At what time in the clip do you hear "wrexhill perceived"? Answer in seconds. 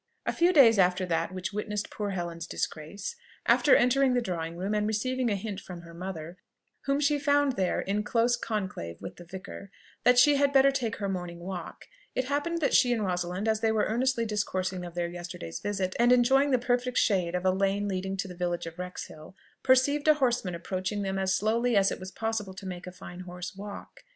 18.79-20.07